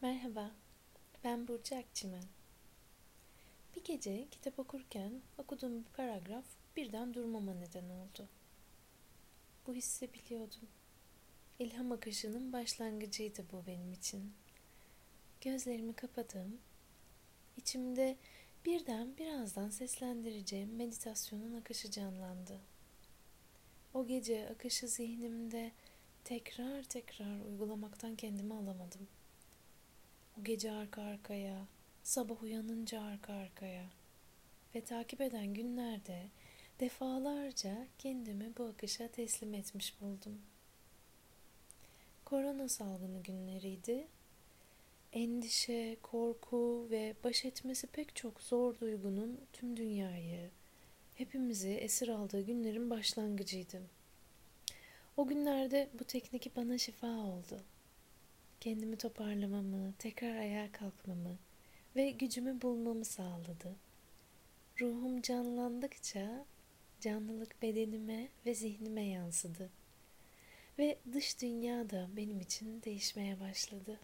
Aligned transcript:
Merhaba, 0.00 0.50
ben 1.24 1.48
Burcu 1.48 1.76
Akçımen. 1.76 2.24
Bir 3.76 3.84
gece 3.84 4.28
kitap 4.30 4.58
okurken 4.58 5.12
okuduğum 5.38 5.84
bir 5.84 5.88
paragraf 5.88 6.44
birden 6.76 7.14
durmama 7.14 7.54
neden 7.54 7.88
oldu. 7.88 8.28
Bu 9.66 9.74
hissi 9.74 10.14
biliyordum. 10.14 10.68
İlham 11.58 11.92
akışının 11.92 12.52
başlangıcıydı 12.52 13.44
bu 13.52 13.66
benim 13.66 13.92
için. 13.92 14.32
Gözlerimi 15.40 15.92
kapadım. 15.92 16.58
İçimde 17.56 18.16
birden 18.64 19.16
birazdan 19.18 19.70
seslendireceğim 19.70 20.76
meditasyonun 20.76 21.60
akışı 21.60 21.90
canlandı. 21.90 22.60
O 23.94 24.06
gece 24.06 24.48
akışı 24.48 24.88
zihnimde 24.88 25.72
tekrar 26.24 26.82
tekrar 26.82 27.40
uygulamaktan 27.40 28.16
kendimi 28.16 28.54
alamadım. 28.54 29.08
O 30.40 30.44
gece 30.44 30.70
arka 30.70 31.02
arkaya, 31.02 31.66
sabah 32.02 32.42
uyanınca 32.42 33.02
arka 33.02 33.32
arkaya 33.32 33.84
ve 34.74 34.80
takip 34.80 35.20
eden 35.20 35.54
günlerde 35.54 36.22
defalarca 36.80 37.86
kendimi 37.98 38.56
bu 38.58 38.64
akışa 38.64 39.08
teslim 39.08 39.54
etmiş 39.54 40.00
buldum. 40.00 40.40
Korona 42.24 42.68
salgını 42.68 43.22
günleriydi. 43.22 44.06
Endişe, 45.12 45.96
korku 46.02 46.86
ve 46.90 47.14
baş 47.24 47.44
etmesi 47.44 47.86
pek 47.86 48.16
çok 48.16 48.40
zor 48.40 48.80
duygunun 48.80 49.40
tüm 49.52 49.76
dünyayı, 49.76 50.50
hepimizi 51.14 51.70
esir 51.70 52.08
aldığı 52.08 52.40
günlerin 52.40 52.90
başlangıcıydı. 52.90 53.82
O 55.16 55.26
günlerde 55.26 55.88
bu 56.00 56.04
teknik 56.04 56.56
bana 56.56 56.78
şifa 56.78 57.06
oldu. 57.06 57.62
Kendimi 58.60 58.96
toparlamamı, 58.98 59.94
tekrar 59.98 60.36
ayağa 60.36 60.72
kalkmamı 60.72 61.38
ve 61.96 62.10
gücümü 62.10 62.62
bulmamı 62.62 63.04
sağladı. 63.04 63.76
Ruhum 64.80 65.22
canlandıkça 65.22 66.44
canlılık 67.00 67.62
bedenime 67.62 68.28
ve 68.46 68.54
zihnime 68.54 69.04
yansıdı. 69.04 69.70
Ve 70.78 70.98
dış 71.12 71.42
dünya 71.42 71.90
da 71.90 72.08
benim 72.16 72.40
için 72.40 72.82
değişmeye 72.82 73.40
başladı. 73.40 74.00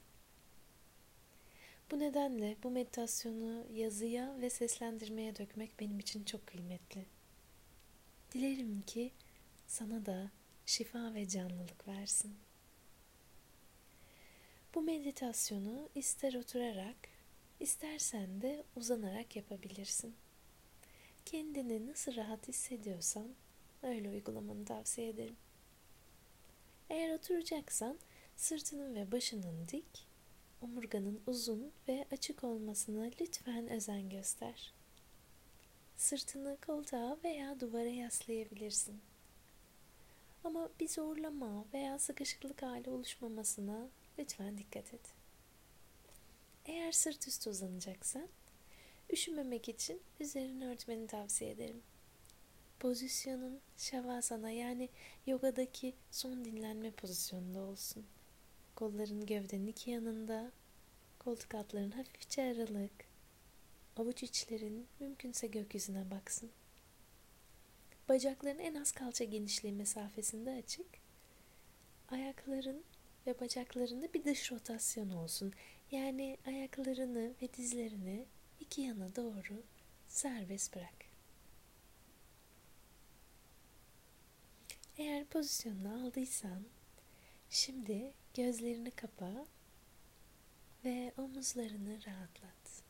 Bu 1.90 1.98
nedenle 1.98 2.56
bu 2.62 2.70
meditasyonu 2.70 3.66
yazıya 3.74 4.40
ve 4.40 4.50
seslendirmeye 4.50 5.36
dökmek 5.36 5.80
benim 5.80 5.98
için 5.98 6.24
çok 6.24 6.46
kıymetli. 6.46 7.04
Dilerim 8.32 8.82
ki 8.86 9.10
sana 9.66 10.06
da 10.06 10.30
şifa 10.66 11.14
ve 11.14 11.28
canlılık 11.28 11.88
versin. 11.88 12.34
Bu 14.74 14.82
meditasyonu 14.82 15.88
ister 15.94 16.34
oturarak, 16.34 16.96
istersen 17.60 18.42
de 18.42 18.64
uzanarak 18.76 19.36
yapabilirsin. 19.36 20.14
Kendini 21.24 21.86
nasıl 21.86 22.16
rahat 22.16 22.48
hissediyorsan 22.48 23.28
öyle 23.82 24.10
uygulamanı 24.10 24.64
tavsiye 24.64 25.08
ederim. 25.08 25.36
Eğer 26.90 27.14
oturacaksan 27.14 27.98
sırtının 28.36 28.94
ve 28.94 29.12
başının 29.12 29.68
dik, 29.68 30.06
omurganın 30.62 31.20
uzun 31.26 31.72
ve 31.88 32.06
açık 32.12 32.44
olmasına 32.44 33.10
lütfen 33.20 33.68
özen 33.68 34.08
göster. 34.08 34.72
Sırtını 35.96 36.56
koltuğa 36.66 37.18
veya 37.24 37.60
duvara 37.60 37.88
yaslayabilirsin. 37.88 39.00
Ama 40.44 40.68
bir 40.80 40.88
zorlama 40.88 41.64
veya 41.74 41.98
sıkışıklık 41.98 42.62
hali 42.62 42.90
oluşmamasına 42.90 43.88
lütfen 44.18 44.58
dikkat 44.58 44.94
et. 44.94 45.14
Eğer 46.66 46.92
sırt 46.92 47.28
üstü 47.28 47.50
uzanacaksan, 47.50 48.28
üşümemek 49.10 49.68
için 49.68 50.02
üzerini 50.20 50.66
örtmeni 50.66 51.06
tavsiye 51.06 51.50
ederim. 51.50 51.82
Pozisyonun 52.80 53.60
şavasana 53.76 54.50
yani 54.50 54.88
yogadaki 55.26 55.94
son 56.10 56.44
dinlenme 56.44 56.90
pozisyonunda 56.90 57.60
olsun. 57.60 58.06
Kolların 58.76 59.26
gövdenin 59.26 59.66
iki 59.66 59.90
yanında, 59.90 60.52
koltuk 61.18 61.54
altların 61.54 61.90
hafifçe 61.90 62.42
aralık, 62.42 62.92
avuç 63.96 64.22
içlerin 64.22 64.86
mümkünse 65.00 65.46
gökyüzüne 65.46 66.10
baksın. 66.10 66.50
Bacakların 68.08 68.58
en 68.58 68.74
az 68.74 68.92
kalça 68.92 69.24
genişliği 69.24 69.74
mesafesinde 69.74 70.50
açık. 70.50 70.86
Ayakların 72.08 72.84
ve 73.26 73.40
bacaklarında 73.40 74.14
bir 74.14 74.24
dış 74.24 74.52
rotasyon 74.52 75.10
olsun. 75.10 75.52
Yani 75.90 76.38
ayaklarını 76.46 77.34
ve 77.42 77.52
dizlerini 77.54 78.26
iki 78.60 78.80
yana 78.80 79.16
doğru 79.16 79.62
serbest 80.08 80.76
bırak. 80.76 80.94
Eğer 84.98 85.24
pozisyonunu 85.24 86.06
aldıysan 86.06 86.62
şimdi 87.50 88.12
gözlerini 88.34 88.90
kapa 88.90 89.46
ve 90.84 91.12
omuzlarını 91.18 92.06
rahatlat. 92.06 92.82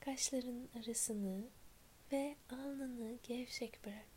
Kaşların 0.00 0.68
arasını 0.78 1.44
ve 2.12 2.36
alnını 2.50 3.18
gevşek 3.22 3.84
bırak. 3.84 4.09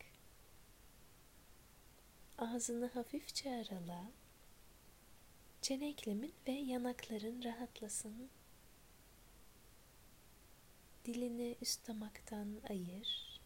Ağzını 2.44 2.86
hafifçe 2.86 3.50
arala. 3.50 4.04
Çene 5.62 5.88
eklemin 5.88 6.32
ve 6.46 6.52
yanakların 6.52 7.42
rahatlasın. 7.42 8.28
Dilini 11.04 11.56
üst 11.60 11.88
damaktan 11.88 12.60
ayır. 12.68 13.40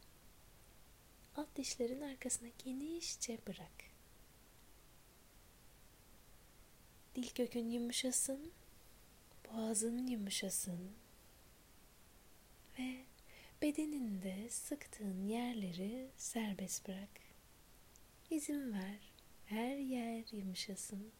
Alt 1.37 1.57
dişlerin 1.57 2.01
arkasına 2.01 2.49
genişçe 2.65 3.39
bırak. 3.47 3.85
Dil 7.15 7.29
kökün 7.29 7.71
yumuşasın. 7.71 8.53
Boğazın 9.49 10.07
yumuşasın. 10.07 10.91
Ve 12.79 13.05
bedeninde 13.63 14.51
sıktığın 14.51 15.27
yerleri 15.27 16.11
serbest 16.17 16.89
bırak. 16.89 17.28
İzin 18.31 18.73
ver. 18.73 19.13
Her 19.47 19.77
yer 19.77 20.25
yumuşasın. 20.33 21.13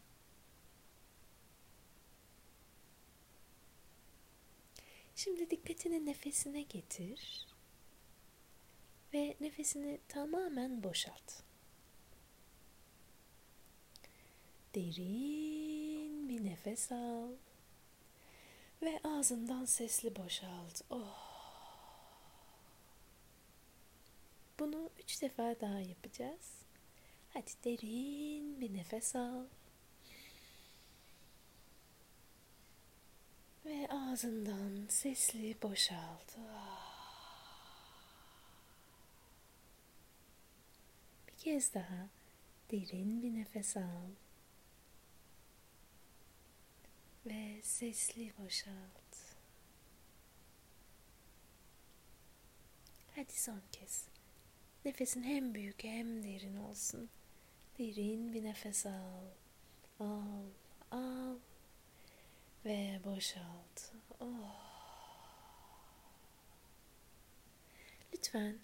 Şimdi 5.15 5.49
dikkatini 5.49 6.05
nefesine 6.05 6.61
getir 6.61 7.47
ve 9.13 9.35
nefesini 9.41 9.99
tamamen 10.07 10.83
boşalt. 10.83 11.43
Derin 14.75 16.29
bir 16.29 16.45
nefes 16.45 16.91
al 16.91 17.31
ve 18.81 18.99
ağzından 19.03 19.65
sesli 19.65 20.15
boşalt. 20.15 20.81
Oh. 20.89 21.29
Bunu 24.59 24.89
üç 24.99 25.21
defa 25.21 25.55
daha 25.61 25.79
yapacağız. 25.79 26.68
Hadi 27.33 27.51
derin 27.63 28.61
bir 28.61 28.73
nefes 28.73 29.15
al. 29.15 29.45
Ve 33.65 33.87
ağzından 33.89 34.87
sesli 34.89 35.57
boşalt. 35.61 36.37
Bir 41.27 41.37
kez 41.37 41.73
daha 41.73 42.07
derin 42.71 43.23
bir 43.23 43.35
nefes 43.35 43.77
al. 43.77 44.09
Ve 47.25 47.61
sesli 47.63 48.33
boşalt. 48.37 49.35
Hadi 53.15 53.39
son 53.39 53.61
kez. 53.71 54.07
Nefesin 54.85 55.23
hem 55.23 55.53
büyük 55.53 55.83
hem 55.83 56.23
derin 56.23 56.55
olsun. 56.55 57.09
Derin 57.79 58.33
bir 58.33 58.43
nefes 58.43 58.85
al. 58.85 59.25
Al, 59.99 60.45
al 60.91 61.35
ve 62.65 62.99
boşalt. 63.05 63.93
Oh. 64.19 64.69
Lütfen 68.13 68.59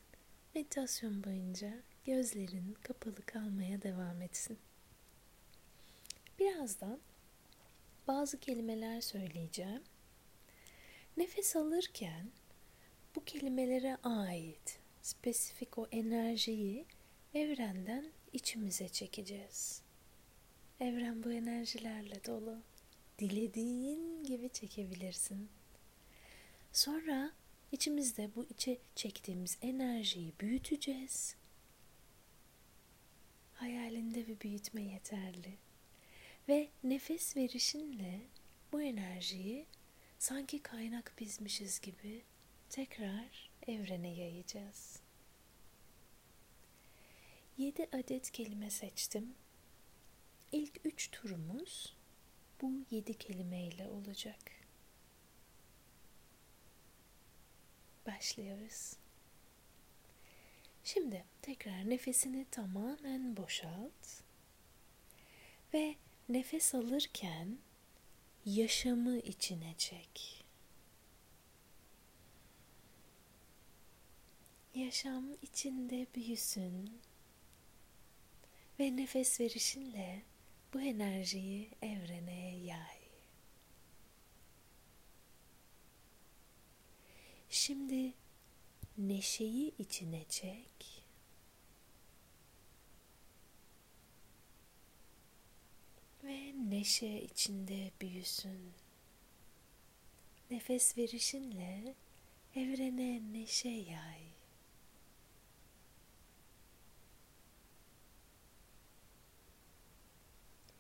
meditasyon 0.56 1.24
boyunca 1.24 1.74
gözlerin 2.06 2.78
kapalı 2.82 3.26
kalmaya 3.26 3.82
devam 3.82 4.22
etsin. 4.22 4.60
Birazdan 6.40 7.00
bazı 8.08 8.40
kelimeler 8.40 9.02
söyleyeceğim. 9.02 9.84
Nefes 11.18 11.56
alırken 11.56 12.32
bu 13.16 13.24
kelimelere 13.24 13.98
ait 14.04 14.80
spesifik 15.02 15.78
o 15.78 15.88
enerjiyi 15.92 16.86
evrenden 17.34 18.15
içimize 18.36 18.90
çekeceğiz. 18.90 19.82
Evren 20.80 21.24
bu 21.24 21.32
enerjilerle 21.32 22.26
dolu. 22.26 22.58
dilediğin 23.20 24.24
gibi 24.24 24.50
çekebilirsin. 24.50 25.50
Sonra 26.72 27.32
içimizde 27.72 28.36
bu 28.36 28.46
içe 28.50 28.78
çektiğimiz 28.96 29.58
enerjiyi 29.62 30.34
büyüteceğiz. 30.40 31.36
Hayalinde 33.54 34.28
bir 34.28 34.40
büyütme 34.40 34.82
yeterli. 34.82 35.58
Ve 36.50 36.70
nefes 36.84 37.38
verişinle 37.38 38.22
bu 38.74 38.82
enerjiyi 38.82 39.66
sanki 40.20 40.62
kaynak 40.62 41.14
bizmişiz 41.20 41.80
gibi 41.80 42.22
tekrar 42.70 43.52
evrene 43.68 44.14
yayacağız. 44.14 45.05
7 47.58 47.88
adet 47.92 48.32
kelime 48.32 48.70
seçtim. 48.70 49.36
İlk 50.52 50.86
3 50.86 51.12
turumuz 51.12 51.96
bu 52.62 52.72
7 52.92 53.18
kelimeyle 53.18 53.88
olacak. 53.88 54.52
Başlıyoruz. 58.06 58.94
Şimdi 60.84 61.26
tekrar 61.42 61.90
nefesini 61.90 62.46
tamamen 62.52 63.38
boşalt 63.38 64.22
ve 65.74 65.96
nefes 66.30 66.76
alırken 66.76 67.58
yaşamı 68.46 69.18
içine 69.18 69.74
çek. 69.78 70.46
Yaşam 74.74 75.26
içinde 75.42 76.08
büyüsün 76.16 77.02
ve 78.80 78.98
nefes 78.98 79.40
verişinle 79.40 80.22
bu 80.74 80.82
enerjiyi 80.82 81.70
evrene 81.82 82.56
yay. 82.58 83.00
Şimdi 87.50 88.14
neşeyi 88.98 89.74
içine 89.78 90.24
çek. 90.30 91.06
Ve 96.24 96.54
neşe 96.70 97.22
içinde 97.22 97.92
büyüsün. 98.02 98.74
Nefes 100.52 100.98
verişinle 100.98 101.96
evrene 102.56 103.22
neşe 103.34 103.70
yay. 103.70 104.22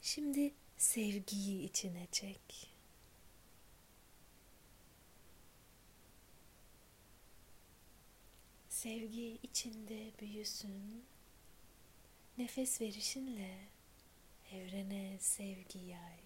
Şimdi 0.05 0.53
sevgiyi 0.77 1.63
içine 1.63 2.07
çek. 2.11 2.71
Sevgi 8.69 9.39
içinde 9.43 10.11
büyüsün. 10.19 11.05
Nefes 12.37 12.81
verişinle 12.81 13.57
evrene 14.51 15.17
sevgi 15.19 15.79
yay. 15.79 16.19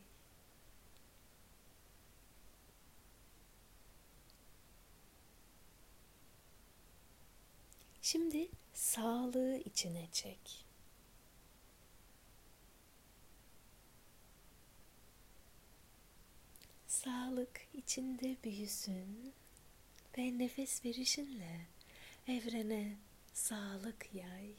Şimdi 8.01 8.49
sağlığı 8.73 9.57
içine 9.57 10.07
çek. 10.11 10.68
Sağlık 17.39 17.61
içinde 17.73 18.37
büyüsün 18.43 19.33
ve 20.17 20.37
nefes 20.37 20.85
verişinle 20.85 21.65
evrene 22.27 22.97
sağlık 23.33 24.09
yay. 24.13 24.53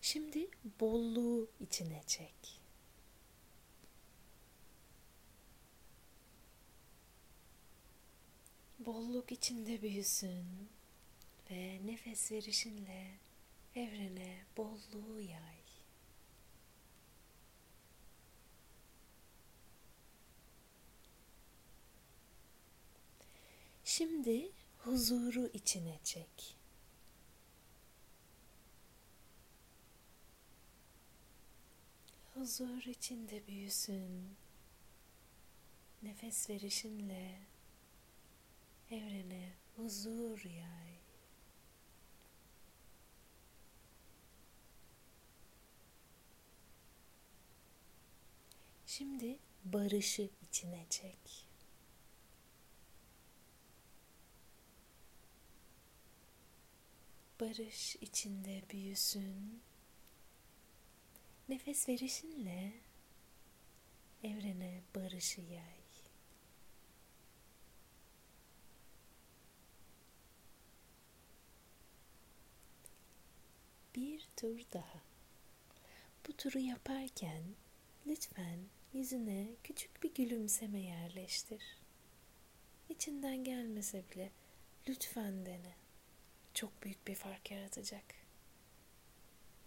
Şimdi 0.00 0.48
bolluğu 0.80 1.48
içine 1.60 2.02
çek. 2.06 2.60
Bolluk 8.78 9.32
içinde 9.32 9.82
büyüsün 9.82 10.68
ve 11.50 11.80
nefes 11.86 12.32
verişinle 12.32 13.27
evrene 13.78 14.44
bolluğu 14.56 15.20
yay. 15.20 15.58
Şimdi 23.84 24.52
huzuru 24.78 25.50
içine 25.52 25.98
çek. 26.04 26.56
Huzur 32.34 32.82
içinde 32.82 33.46
büyüsün. 33.46 34.36
Nefes 36.02 36.50
verişinle 36.50 37.40
evrene 38.90 39.52
huzur 39.76 40.44
yay. 40.44 41.07
Şimdi 48.98 49.38
barışı 49.64 50.30
içine 50.42 50.86
çek. 50.90 51.46
Barış 57.40 57.96
içinde 57.96 58.62
büyüsün. 58.70 59.62
Nefes 61.48 61.88
verişinle 61.88 62.72
evrene 64.24 64.82
barışı 64.94 65.40
yay. 65.40 65.78
Bir 73.94 74.28
tur 74.36 74.60
daha. 74.72 75.02
Bu 76.28 76.32
turu 76.32 76.58
yaparken 76.58 77.42
lütfen 78.06 78.58
yüzüne 78.92 79.48
küçük 79.64 80.02
bir 80.02 80.14
gülümseme 80.14 80.80
yerleştir. 80.80 81.62
İçinden 82.88 83.44
gelmese 83.44 84.04
bile 84.14 84.30
lütfen 84.88 85.46
dene. 85.46 85.74
Çok 86.54 86.82
büyük 86.82 87.06
bir 87.06 87.14
fark 87.14 87.50
yaratacak. 87.50 88.04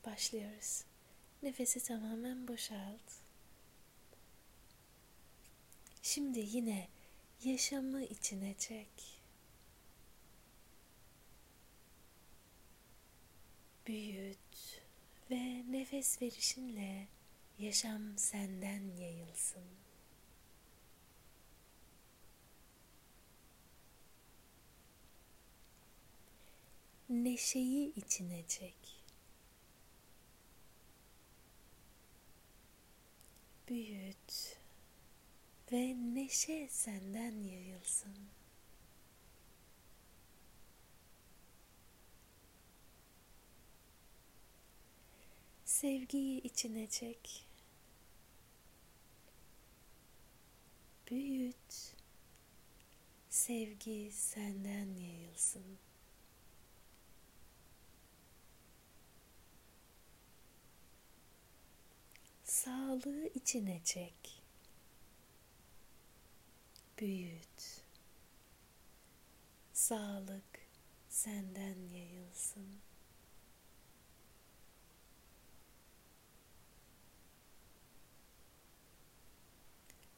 Başlıyoruz. 0.05 0.83
Nefesi 1.43 1.83
tamamen 1.83 2.47
boşalt. 2.47 3.21
Şimdi 6.01 6.39
yine 6.39 6.87
yaşamı 7.43 8.03
içine 8.03 8.53
çek. 8.57 9.21
Büyüt 13.87 14.81
ve 15.31 15.63
nefes 15.71 16.21
verişinle 16.21 17.07
yaşam 17.61 18.17
senden 18.17 18.97
yayılsın. 18.97 19.63
Neşeyi 27.09 27.93
içine 27.95 28.47
çek. 28.47 28.75
Büyüt 33.69 34.57
ve 35.71 35.95
neşe 36.13 36.67
senden 36.69 37.43
yayılsın. 37.43 38.15
Sevgiyi 45.65 46.41
içine 46.41 46.87
çek. 46.87 47.50
Büyüt. 51.11 51.95
Sevgi 53.29 54.11
senden 54.11 54.95
yayılsın. 54.95 55.77
Sağlığı 62.43 63.27
içine 63.27 63.81
çek. 63.83 64.43
Büyüt. 66.99 67.83
Sağlık 69.73 70.67
senden 71.09 71.89
yayılsın. 71.93 72.81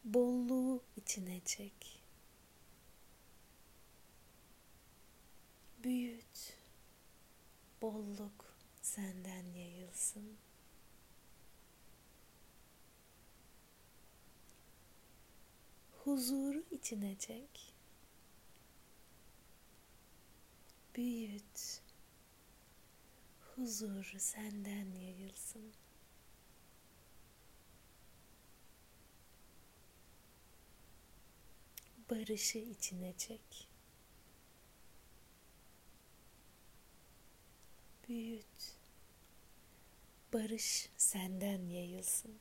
Bolluğu 0.03 0.83
içine 0.95 1.39
çek. 1.45 2.03
Büyüt. 5.83 6.57
Bolluk 7.81 8.55
senden 8.81 9.45
yayılsın. 9.45 10.37
Huzuru 16.03 16.63
içine 16.71 17.15
çek. 17.19 17.73
Büyüt. 20.95 21.81
Huzuru 23.55 24.19
senden 24.19 24.91
yayılsın. 24.91 25.73
Barışı 32.13 32.57
içine 32.57 33.13
çek. 33.17 33.67
Büyüt. 38.09 38.75
Barış 40.33 40.89
senden 40.97 41.69
yayılsın. 41.69 42.39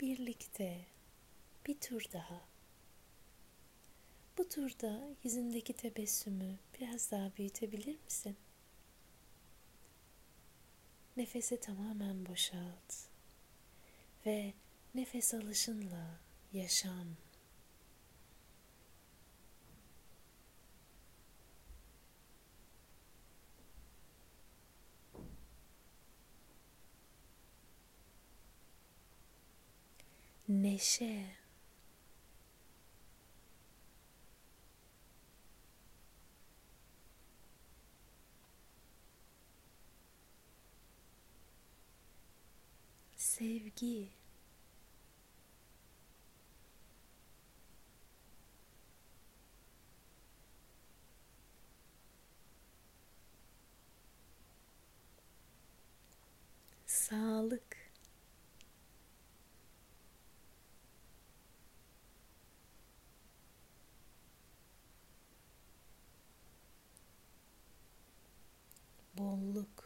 Birlikte 0.00 0.86
bir 1.66 1.80
tur 1.80 2.02
daha. 2.12 2.40
Bu 4.38 4.48
turda 4.48 5.08
yüzündeki 5.24 5.72
tebessümü 5.72 6.58
biraz 6.80 7.10
daha 7.10 7.36
büyütebilir 7.36 7.98
misin? 8.04 8.36
Nefesi 11.16 11.60
tamamen 11.60 12.26
boşalt 12.26 12.94
ve 14.26 14.54
Nefes 14.94 15.34
alışınla 15.34 16.20
yaşam. 16.52 17.16
Neşe. 30.48 31.38
Sevgi 43.16 44.08
sağlık, 57.08 57.76
bolluk, 69.16 69.84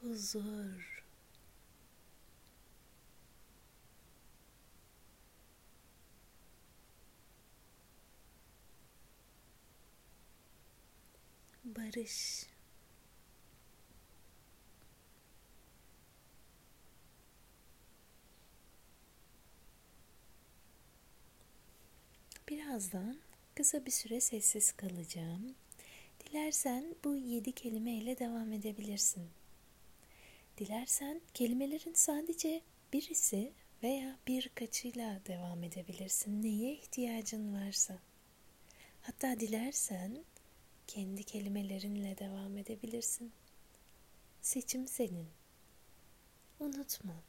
huzur. 0.00 0.99
Barış. 11.76 12.46
Birazdan 22.48 23.16
kısa 23.54 23.86
bir 23.86 23.90
süre 23.90 24.20
sessiz 24.20 24.72
kalacağım. 24.72 25.54
Dilersen 26.20 26.94
bu 27.04 27.16
yedi 27.16 27.52
kelimeyle 27.52 28.18
devam 28.18 28.52
edebilirsin. 28.52 29.30
Dilersen 30.58 31.20
kelimelerin 31.34 31.94
sadece 31.94 32.62
birisi 32.92 33.52
veya 33.82 34.16
birkaçıyla 34.26 35.20
devam 35.26 35.62
edebilirsin. 35.64 36.42
Neye 36.42 36.72
ihtiyacın 36.72 37.54
varsa. 37.54 37.98
Hatta 39.00 39.40
dilersen 39.40 40.24
kendi 40.90 41.24
kelimelerinle 41.24 42.18
devam 42.18 42.58
edebilirsin. 42.58 43.32
Seçim 44.42 44.88
senin. 44.88 45.26
Unutma, 46.60 47.22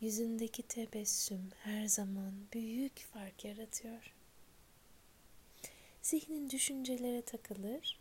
yüzündeki 0.00 0.62
tebessüm 0.62 1.50
her 1.62 1.86
zaman 1.86 2.34
büyük 2.52 2.98
fark 2.98 3.44
yaratıyor. 3.44 4.14
Zihnin 6.02 6.50
düşüncelere 6.50 7.22
takılır 7.22 7.98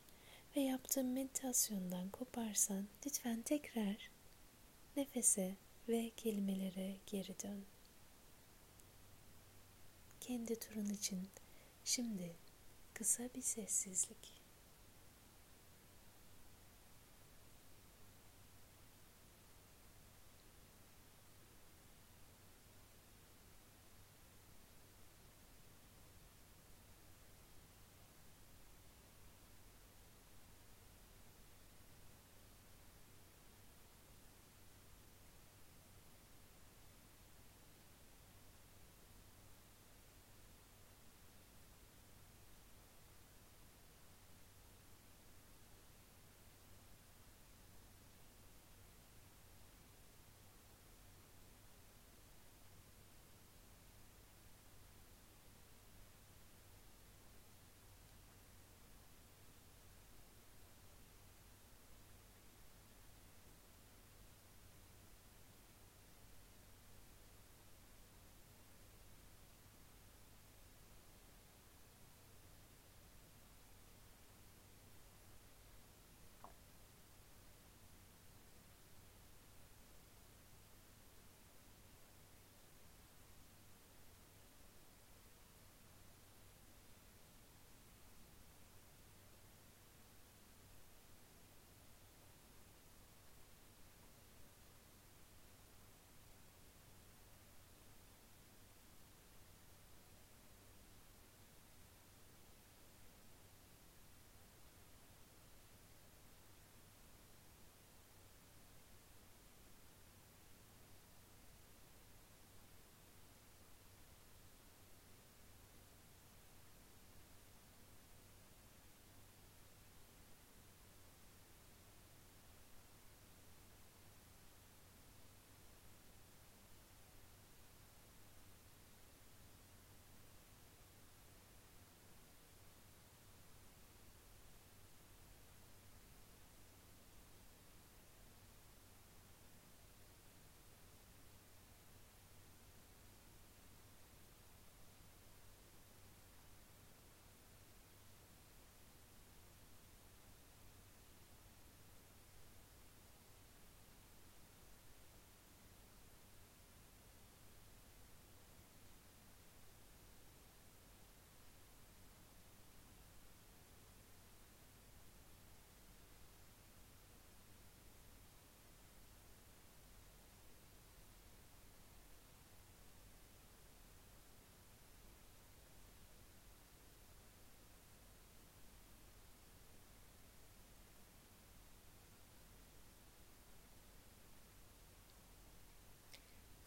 ve 0.55 0.61
yaptığın 0.61 1.07
meditasyondan 1.07 2.09
koparsan 2.09 2.87
lütfen 3.05 3.41
tekrar 3.41 4.11
nefese 4.97 5.55
ve 5.89 6.11
kelimelere 6.17 6.95
geri 7.07 7.39
dön. 7.43 7.63
Kendi 10.19 10.59
turun 10.59 10.89
için 10.89 11.27
şimdi 11.85 12.35
kısa 12.93 13.29
bir 13.35 13.41
sessizlik. 13.41 14.40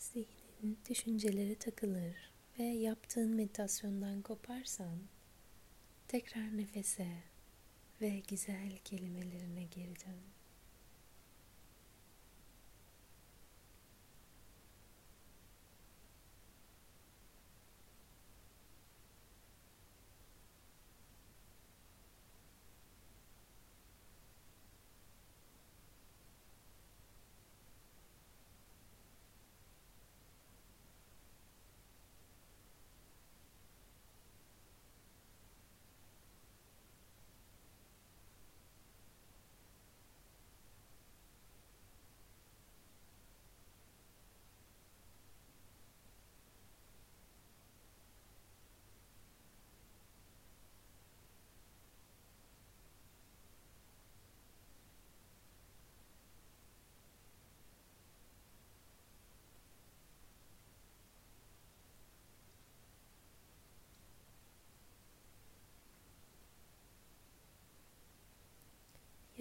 Zihnin 0.04 0.78
düşünceleri 0.90 1.58
takılır 1.58 2.32
ve 2.58 2.62
yaptığın 2.62 3.34
meditasyondan 3.34 4.23
koparsan 4.23 4.99
tekrar 6.08 6.56
nefese 6.56 7.08
ve 8.00 8.23
güzel 8.28 8.78
kelimelerine 8.84 9.64
geri 9.64 9.96
dön. 9.96 10.23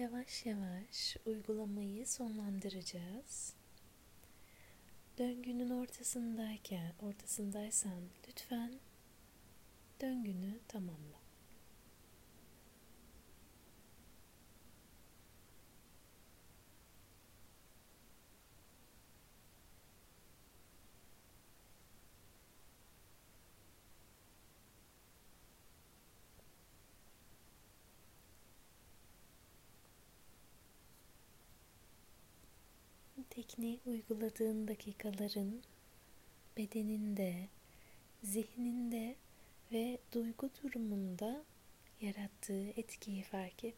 Yavaş 0.04 0.46
yavaş 0.46 1.16
uygulamayı 1.26 2.06
sonlandıracağız. 2.06 3.54
Döngünün 5.18 5.70
ortasındayken, 5.70 6.92
ortasındaysan 7.02 8.02
lütfen 8.28 8.72
döngünü 10.00 10.58
tamamla. 10.68 11.23
Tekniği 33.54 33.80
uyguladığın 33.86 34.68
dakikaların 34.68 35.62
bedeninde, 36.56 37.48
zihninde 38.22 39.16
ve 39.72 39.98
duygu 40.12 40.50
durumunda 40.62 41.44
yarattığı 42.00 42.68
etkiyi 42.68 43.22
fark 43.22 43.64
et. 43.64 43.76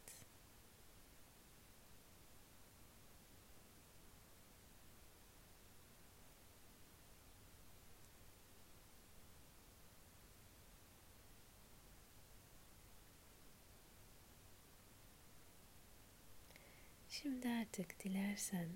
Şimdi 17.09 17.49
artık 17.49 18.03
dilersen 18.03 18.67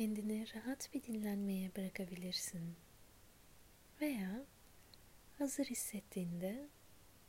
kendini 0.00 0.46
rahat 0.54 0.94
bir 0.94 1.02
dinlenmeye 1.02 1.76
bırakabilirsin. 1.76 2.76
Veya 4.00 4.44
hazır 5.38 5.64
hissettiğinde 5.64 6.68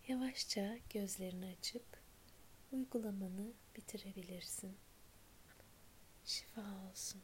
yavaşça 0.08 0.78
gözlerini 0.90 1.46
açıp 1.46 1.86
uygulamanı 2.72 3.54
bitirebilirsin. 3.76 4.78
Şifa 6.26 6.62
olsun. 6.90 7.22